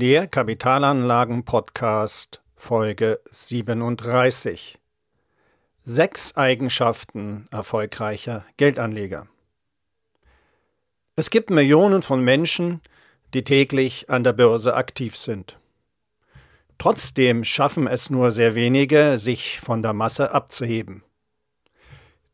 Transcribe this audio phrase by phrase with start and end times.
[0.00, 4.80] Der Kapitalanlagen-Podcast Folge 37.
[5.84, 9.28] Sechs Eigenschaften erfolgreicher Geldanleger.
[11.14, 12.80] Es gibt Millionen von Menschen,
[13.34, 15.60] die täglich an der Börse aktiv sind.
[16.78, 21.04] Trotzdem schaffen es nur sehr wenige, sich von der Masse abzuheben.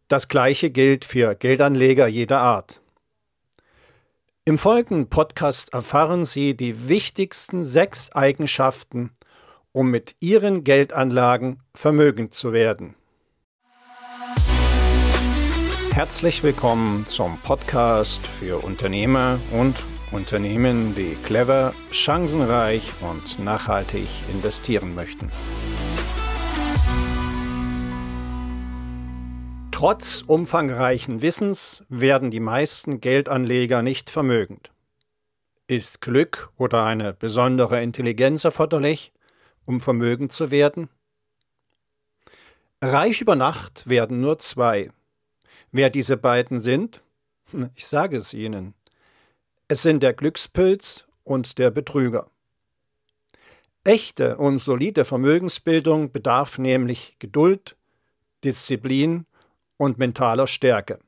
[0.09, 2.81] Das gleiche gilt für Geldanleger jeder Art.
[4.47, 9.11] Im folgenden Podcast erfahren Sie die wichtigsten sechs Eigenschaften,
[9.73, 12.95] um mit Ihren Geldanlagen vermögend zu werden.
[15.93, 25.31] Herzlich willkommen zum Podcast für Unternehmer und Unternehmen, die clever, chancenreich und nachhaltig investieren möchten.
[29.81, 34.71] Trotz umfangreichen Wissens werden die meisten Geldanleger nicht vermögend.
[35.69, 39.11] Ist Glück oder eine besondere Intelligenz erforderlich,
[39.65, 40.91] um vermögend zu werden?
[42.83, 44.91] Reich über Nacht werden nur zwei.
[45.73, 47.03] Wer diese beiden sind?
[47.75, 48.75] Ich sage es Ihnen.
[49.67, 52.31] Es sind der Glückspilz und der Betrüger.
[53.85, 57.79] Echte und solide Vermögensbildung bedarf nämlich Geduld,
[58.45, 59.25] Disziplin
[59.81, 60.99] und mentaler Stärke.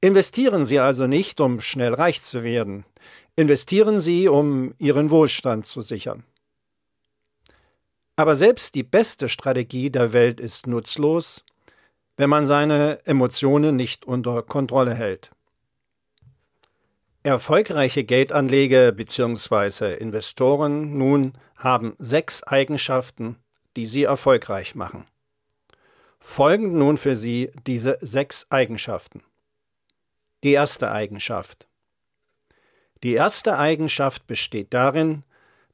[0.00, 2.84] Investieren Sie also nicht, um schnell reich zu werden.
[3.36, 6.24] Investieren Sie, um Ihren Wohlstand zu sichern.
[8.16, 11.44] Aber selbst die beste Strategie der Welt ist nutzlos,
[12.16, 15.30] wenn man seine Emotionen nicht unter Kontrolle hält.
[17.22, 19.94] Erfolgreiche Geldanleger bzw.
[19.94, 23.36] Investoren nun haben sechs Eigenschaften,
[23.76, 25.04] die sie erfolgreich machen.
[26.30, 29.22] Folgen nun für Sie diese sechs Eigenschaften.
[30.44, 31.66] Die erste Eigenschaft.
[33.02, 35.24] Die erste Eigenschaft besteht darin,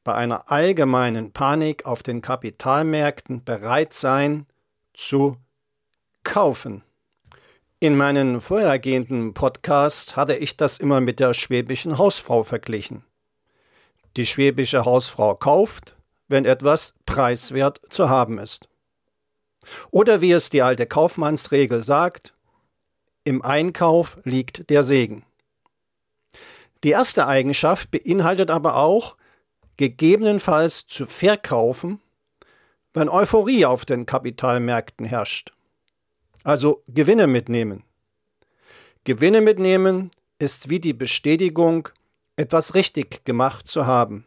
[0.04, 4.46] bei einer allgemeinen Panik auf den Kapitalmärkten bereit sein
[4.94, 5.36] zu
[6.22, 6.82] kaufen.
[7.80, 13.04] In meinen vorhergehenden Podcasts hatte ich das immer mit der schwäbischen Hausfrau verglichen.
[14.16, 15.96] Die schwäbische Hausfrau kauft,
[16.28, 18.68] wenn etwas preiswert zu haben ist.
[19.90, 22.34] Oder wie es die alte Kaufmannsregel sagt,
[23.24, 25.24] im Einkauf liegt der Segen.
[26.82, 29.16] Die erste Eigenschaft beinhaltet aber auch,
[29.76, 32.00] gegebenenfalls zu verkaufen,
[32.92, 35.52] wenn Euphorie auf den Kapitalmärkten herrscht.
[36.44, 37.82] Also Gewinne mitnehmen.
[39.04, 41.88] Gewinne mitnehmen ist wie die Bestätigung,
[42.36, 44.26] etwas richtig gemacht zu haben.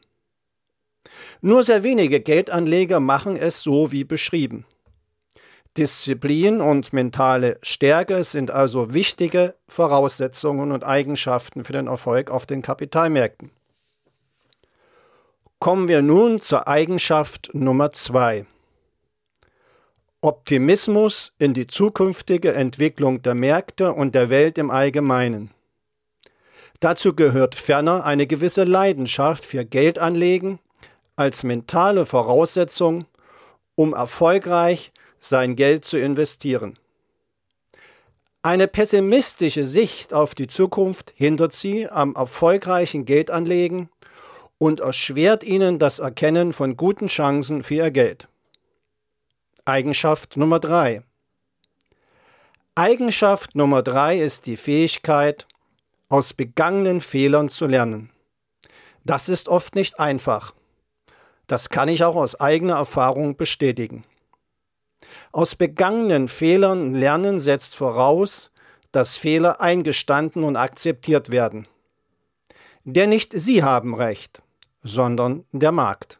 [1.41, 4.65] Nur sehr wenige Geldanleger machen es so wie beschrieben.
[5.77, 12.61] Disziplin und mentale Stärke sind also wichtige Voraussetzungen und Eigenschaften für den Erfolg auf den
[12.63, 13.51] Kapitalmärkten.
[15.59, 18.45] Kommen wir nun zur Eigenschaft Nummer zwei.
[20.21, 25.51] Optimismus in die zukünftige Entwicklung der Märkte und der Welt im Allgemeinen.
[26.79, 30.59] Dazu gehört ferner eine gewisse Leidenschaft für Geldanlegen
[31.16, 33.05] als mentale Voraussetzung,
[33.75, 36.78] um erfolgreich sein Geld zu investieren.
[38.41, 43.89] Eine pessimistische Sicht auf die Zukunft hindert sie am erfolgreichen Geldanlegen
[44.57, 48.28] und erschwert ihnen das Erkennen von guten Chancen für ihr Geld.
[49.66, 51.03] Eigenschaft Nummer drei.
[52.75, 55.47] Eigenschaft Nummer drei ist die Fähigkeit,
[56.09, 58.11] aus begangenen Fehlern zu lernen.
[59.03, 60.53] Das ist oft nicht einfach.
[61.47, 64.03] Das kann ich auch aus eigener Erfahrung bestätigen.
[65.31, 68.52] Aus begangenen Fehlern lernen setzt voraus,
[68.91, 71.68] dass Fehler eingestanden und akzeptiert werden.
[72.84, 74.41] Denn nicht Sie haben Recht,
[74.81, 76.19] sondern der Markt.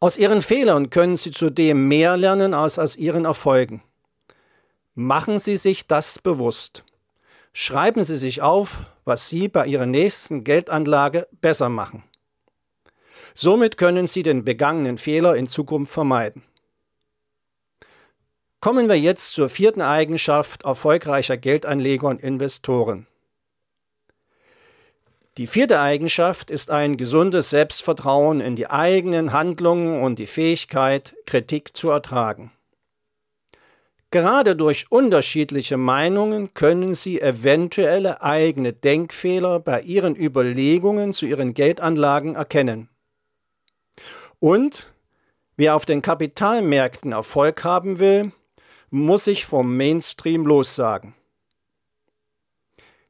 [0.00, 3.82] Aus Ihren Fehlern können Sie zudem mehr lernen als aus Ihren Erfolgen.
[4.94, 6.84] Machen Sie sich das bewusst.
[7.52, 12.04] Schreiben Sie sich auf, was Sie bei Ihrer nächsten Geldanlage besser machen.
[13.34, 16.42] Somit können Sie den begangenen Fehler in Zukunft vermeiden.
[18.60, 23.06] Kommen wir jetzt zur vierten Eigenschaft erfolgreicher Geldanleger und Investoren.
[25.36, 31.76] Die vierte Eigenschaft ist ein gesundes Selbstvertrauen in die eigenen Handlungen und die Fähigkeit, Kritik
[31.76, 32.50] zu ertragen.
[34.10, 42.34] Gerade durch unterschiedliche Meinungen können Sie eventuelle eigene Denkfehler bei Ihren Überlegungen zu Ihren Geldanlagen
[42.34, 42.88] erkennen.
[44.40, 44.90] Und
[45.56, 48.32] wer auf den Kapitalmärkten Erfolg haben will,
[48.90, 51.14] muss ich vom Mainstream lossagen.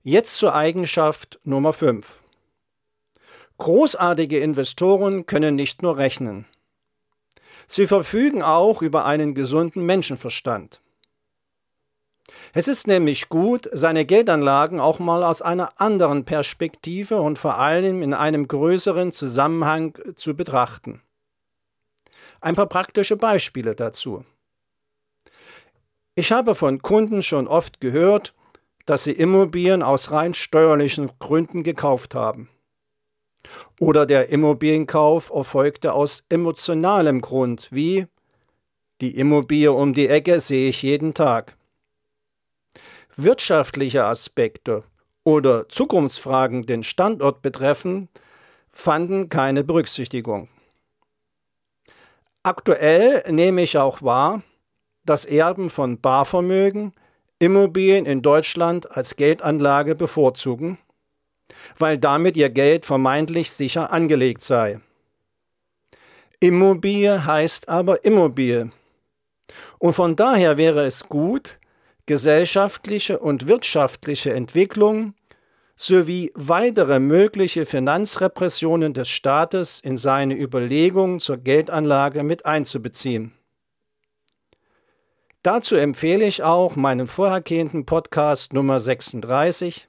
[0.03, 2.21] Jetzt zur Eigenschaft Nummer 5.
[3.59, 6.47] Großartige Investoren können nicht nur rechnen.
[7.67, 10.81] Sie verfügen auch über einen gesunden Menschenverstand.
[12.53, 18.03] Es ist nämlich gut, seine Geldanlagen auch mal aus einer anderen Perspektive und vor allem
[18.03, 21.03] in einem größeren Zusammenhang zu betrachten.
[22.41, 24.25] Ein paar praktische Beispiele dazu.
[26.19, 28.35] Ich habe von Kunden schon oft gehört,
[28.87, 32.49] dass sie Immobilien aus rein steuerlichen Gründen gekauft haben.
[33.79, 38.09] Oder der Immobilienkauf erfolgte aus emotionalem Grund, wie
[39.01, 41.57] die Immobilie um die Ecke sehe ich jeden Tag.
[43.15, 44.83] Wirtschaftliche Aspekte
[45.23, 48.09] oder Zukunftsfragen den Standort betreffen,
[48.73, 50.49] fanden keine Berücksichtigung.
[52.43, 54.43] Aktuell nehme ich auch wahr,
[55.09, 56.93] dass Erben von Barvermögen
[57.39, 60.79] Immobilien in Deutschland als Geldanlage bevorzugen,
[61.79, 64.81] weil damit ihr Geld vermeintlich sicher angelegt sei.
[66.41, 68.71] Immobilie heißt aber Immobilie.
[69.79, 71.59] Und von daher wäre es gut,
[72.07, 75.15] gesellschaftliche und wirtschaftliche Entwicklung
[75.77, 83.38] sowie weitere mögliche Finanzrepressionen des Staates in seine Überlegungen zur Geldanlage mit einzubeziehen.
[85.51, 89.89] Dazu empfehle ich auch meinen vorhergehenden Podcast Nummer 36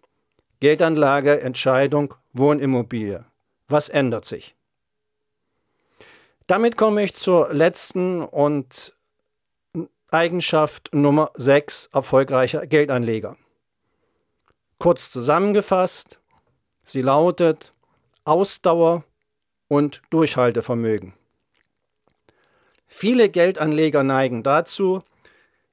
[0.62, 3.26] Geldanlage, Entscheidung, Wohnimmobilie.
[3.68, 4.56] Was ändert sich?
[6.48, 8.96] Damit komme ich zur letzten und
[10.12, 13.36] Eigenschaft Nummer 6 erfolgreicher Geldanleger.
[14.78, 16.22] Kurz zusammengefasst,
[16.86, 17.74] sie lautet
[18.24, 19.04] Ausdauer
[19.68, 21.12] und Durchhaltevermögen.
[22.88, 25.04] Viele Geldanleger neigen dazu,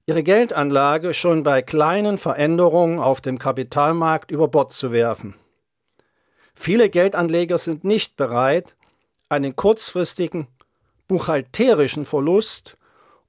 [0.06, 5.34] ihre Geldanlage schon bei kleinen Veränderungen auf dem Kapitalmarkt über Bord zu werfen.
[6.54, 8.76] Viele Geldanleger sind nicht bereit,
[9.28, 10.46] einen kurzfristigen
[11.08, 12.76] buchhalterischen Verlust